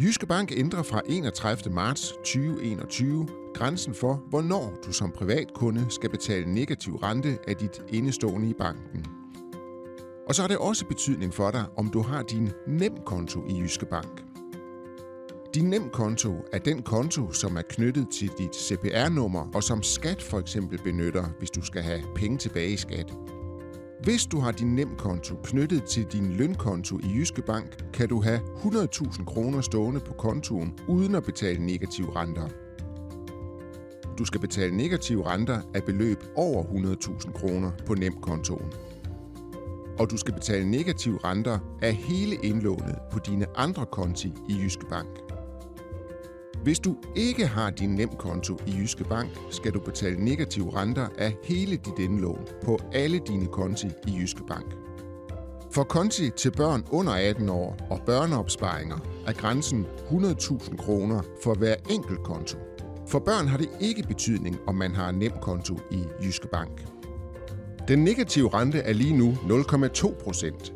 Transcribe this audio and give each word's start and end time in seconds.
Jyske 0.00 0.26
Bank 0.26 0.52
ændrer 0.56 0.82
fra 0.82 1.00
31. 1.06 1.74
marts 1.74 2.12
2021 2.12 3.28
grænsen 3.54 3.94
for, 3.94 4.22
hvornår 4.30 4.74
du 4.86 4.92
som 4.92 5.10
privatkunde 5.10 5.86
skal 5.88 6.10
betale 6.10 6.54
negativ 6.54 6.96
rente 6.96 7.38
af 7.48 7.56
dit 7.56 7.82
indestående 7.88 8.50
i 8.50 8.52
banken. 8.52 9.06
Og 10.28 10.34
så 10.34 10.42
har 10.42 10.48
det 10.48 10.58
også 10.58 10.86
betydning 10.86 11.34
for 11.34 11.50
dig, 11.50 11.64
om 11.76 11.88
du 11.88 12.02
har 12.02 12.22
din 12.22 12.50
nemkonto 12.66 13.44
i 13.48 13.60
Jyske 13.60 13.86
Bank. 13.86 14.24
Din 15.54 15.70
nemkonto 15.70 16.44
er 16.52 16.58
den 16.58 16.82
konto, 16.82 17.32
som 17.32 17.56
er 17.56 17.62
knyttet 17.62 18.08
til 18.08 18.30
dit 18.38 18.56
CPR-nummer, 18.56 19.50
og 19.54 19.62
som 19.62 19.82
skat 19.82 20.22
for 20.22 20.38
eksempel 20.38 20.78
benytter, 20.78 21.24
hvis 21.38 21.50
du 21.50 21.62
skal 21.62 21.82
have 21.82 22.02
penge 22.14 22.38
tilbage 22.38 22.70
i 22.70 22.76
skat. 22.76 23.12
Hvis 24.02 24.26
du 24.26 24.40
har 24.40 24.52
din 24.52 24.74
nemkonto 24.74 25.34
knyttet 25.42 25.84
til 25.84 26.04
din 26.04 26.32
lønkonto 26.32 26.98
i 26.98 27.06
Jyske 27.14 27.42
Bank, 27.42 27.84
kan 27.92 28.08
du 28.08 28.20
have 28.20 28.38
100.000 28.38 29.24
kroner 29.24 29.60
stående 29.60 30.00
på 30.00 30.12
kontoen 30.12 30.78
uden 30.88 31.14
at 31.14 31.24
betale 31.24 31.66
negative 31.66 32.16
renter. 32.16 32.48
Du 34.18 34.24
skal 34.24 34.40
betale 34.40 34.76
negative 34.76 35.26
renter 35.26 35.60
af 35.74 35.84
beløb 35.84 36.24
over 36.34 36.62
100.000 36.62 37.32
kroner 37.32 37.70
på 37.86 37.94
nemkontoen. 37.94 38.72
Og 39.98 40.10
du 40.10 40.16
skal 40.16 40.34
betale 40.34 40.70
negative 40.70 41.18
renter 41.24 41.58
af 41.82 41.94
hele 41.94 42.36
indlånet 42.42 42.98
på 43.12 43.18
dine 43.18 43.46
andre 43.56 43.86
konti 43.86 44.32
i 44.48 44.56
Jyske 44.62 44.86
Bank. 44.86 45.25
Hvis 46.62 46.78
du 46.78 46.96
ikke 47.16 47.46
har 47.46 47.70
din 47.70 47.90
nemkonto 47.94 48.58
i 48.66 48.70
Jyske 48.70 49.04
Bank, 49.04 49.30
skal 49.50 49.72
du 49.72 49.80
betale 49.80 50.24
negative 50.24 50.80
renter 50.80 51.08
af 51.18 51.36
hele 51.44 51.76
dit 51.76 51.98
indlån 51.98 52.46
på 52.64 52.78
alle 52.92 53.18
dine 53.18 53.46
konti 53.46 53.86
i 54.06 54.16
Jyske 54.20 54.42
Bank. 54.48 54.74
For 55.70 55.84
konti 55.84 56.30
til 56.30 56.50
børn 56.50 56.84
under 56.90 57.12
18 57.12 57.48
år 57.48 57.76
og 57.90 58.00
børneopsparinger 58.06 58.98
er 59.26 59.32
grænsen 59.32 59.86
100.000 60.10 60.76
kroner 60.76 61.22
for 61.42 61.54
hver 61.54 61.74
enkelt 61.90 62.22
konto. 62.24 62.58
For 63.08 63.18
børn 63.18 63.48
har 63.48 63.58
det 63.58 63.68
ikke 63.80 64.02
betydning, 64.02 64.58
om 64.66 64.74
man 64.74 64.94
har 64.94 65.10
nemkonto 65.10 65.78
i 65.90 66.04
Jyske 66.24 66.48
Bank. 66.48 66.86
Den 67.88 67.98
negative 67.98 68.48
rente 68.54 68.78
er 68.78 68.92
lige 68.92 69.16
nu 69.16 69.32
0,2 69.32 70.24
procent, 70.24 70.74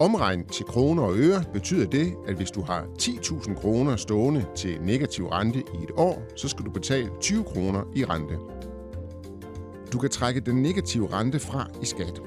Omregnet 0.00 0.46
til 0.46 0.66
kroner 0.66 1.02
og 1.02 1.18
øre 1.18 1.44
betyder 1.52 1.86
det, 1.86 2.14
at 2.26 2.34
hvis 2.34 2.50
du 2.50 2.62
har 2.62 2.86
10.000 3.02 3.54
kroner 3.54 3.96
stående 3.96 4.46
til 4.56 4.78
negativ 4.82 5.26
rente 5.26 5.58
i 5.58 5.82
et 5.82 5.90
år, 5.96 6.22
så 6.36 6.48
skal 6.48 6.64
du 6.64 6.70
betale 6.70 7.10
20 7.20 7.44
kroner 7.44 7.82
i 7.94 8.04
rente. 8.04 8.38
Du 9.92 9.98
kan 9.98 10.10
trække 10.10 10.40
den 10.40 10.62
negative 10.62 11.12
rente 11.12 11.38
fra 11.38 11.66
i 11.82 11.84
skat. 11.84 12.22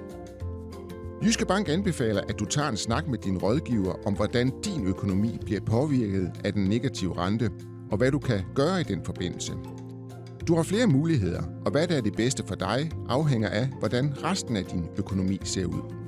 Jyske 1.24 1.46
Bank 1.46 1.70
anbefaler, 1.70 2.22
at 2.30 2.40
du 2.40 2.46
tager 2.46 2.70
en 2.70 2.78
snak 2.78 3.08
med 3.08 3.18
din 3.18 3.38
rådgiver 3.38 3.94
om, 4.06 4.14
hvordan 4.14 4.52
din 4.66 4.88
økonomi 4.88 5.40
bliver 5.46 5.62
påvirket 5.62 6.32
af 6.44 6.54
den 6.54 6.64
negative 6.64 7.18
rente, 7.18 7.50
og 7.92 7.98
hvad 7.98 8.12
du 8.12 8.20
kan 8.20 8.42
gøre 8.56 8.82
i 8.82 8.84
den 8.84 9.06
forbindelse. 9.06 9.54
Du 10.48 10.56
har 10.56 10.64
flere 10.64 10.88
muligheder, 10.88 11.44
og 11.66 11.72
hvad 11.72 11.88
der 11.88 11.96
er 11.96 12.02
det 12.02 12.16
bedste 12.16 12.44
for 12.48 12.56
dig, 12.56 12.92
afhænger 13.10 13.50
af, 13.50 13.70
hvordan 13.80 14.24
resten 14.24 14.58
af 14.58 14.66
din 14.66 14.86
økonomi 14.98 15.40
ser 15.44 15.66
ud. 15.66 16.03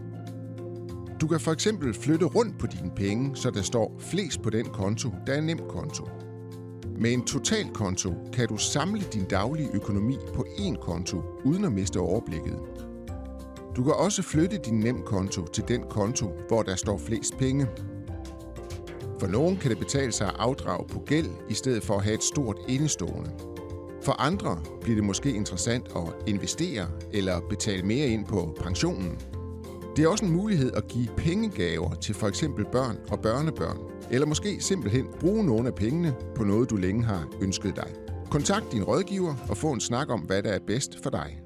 Du 1.22 1.28
kan 1.28 1.40
for 1.40 1.52
eksempel 1.52 1.94
flytte 1.94 2.26
rundt 2.26 2.60
på 2.60 2.68
dine 2.68 2.92
penge, 2.96 3.36
så 3.36 3.50
der 3.50 3.62
står 3.62 3.96
flest 4.00 4.42
på 4.42 4.50
den 4.50 4.66
konto, 4.66 5.10
der 5.28 5.34
er 5.34 5.42
nem 5.42 5.60
konto. 5.70 6.10
Med 7.00 7.14
en 7.14 7.26
totalkonto 7.26 8.14
kan 8.34 8.48
du 8.48 8.58
samle 8.58 9.02
din 9.14 9.24
daglige 9.24 9.70
økonomi 9.74 10.18
på 10.34 10.46
én 10.58 10.76
konto, 10.76 11.22
uden 11.44 11.66
at 11.66 11.72
miste 11.72 12.00
overblikket. 12.00 12.60
Du 13.76 13.84
kan 13.84 13.94
også 13.94 14.22
flytte 14.22 14.58
din 14.58 14.80
nem 14.80 15.02
konto 15.06 15.48
til 15.48 15.64
den 15.68 15.84
konto, 15.90 16.32
hvor 16.48 16.64
der 16.64 16.76
står 16.76 16.98
flest 16.98 17.38
penge. 17.38 17.68
For 19.20 19.28
nogen 19.28 19.58
kan 19.58 19.70
det 19.70 19.80
betale 19.80 20.12
sig 20.12 20.28
at 20.28 20.36
afdrage 20.40 20.88
på 20.88 21.00
gæld, 21.00 21.30
i 21.50 21.54
stedet 21.54 21.84
for 21.84 21.96
at 21.98 22.04
have 22.04 22.14
et 22.14 22.24
stort 22.24 22.58
indestående. 22.68 23.32
For 24.02 24.22
andre 24.22 24.60
bliver 24.82 24.96
det 24.96 25.04
måske 25.04 25.34
interessant 25.34 25.88
at 25.96 26.14
investere 26.28 26.88
eller 27.14 27.40
betale 27.50 27.84
mere 27.84 28.08
ind 28.08 28.25
på 28.25 28.58
pensionen, 28.62 29.20
det 29.95 30.03
er 30.03 30.07
også 30.07 30.25
en 30.25 30.31
mulighed 30.31 30.72
at 30.72 30.88
give 30.88 31.07
pengegaver 31.17 31.94
til 31.94 32.16
for 32.16 32.28
eksempel 32.28 32.66
børn 32.72 32.97
og 33.11 33.19
børnebørn, 33.19 33.78
eller 34.11 34.28
måske 34.28 34.61
simpelthen 34.61 35.06
bruge 35.19 35.45
nogle 35.45 35.67
af 35.67 35.75
pengene 35.75 36.16
på 36.35 36.44
noget, 36.44 36.69
du 36.69 36.75
længe 36.75 37.03
har 37.03 37.28
ønsket 37.41 37.75
dig. 37.75 37.88
Kontakt 38.31 38.72
din 38.72 38.83
rådgiver 38.83 39.35
og 39.50 39.57
få 39.57 39.72
en 39.72 39.81
snak 39.81 40.09
om, 40.09 40.19
hvad 40.19 40.44
der 40.44 40.50
er 40.50 40.59
bedst 40.67 41.03
for 41.03 41.09
dig. 41.09 41.44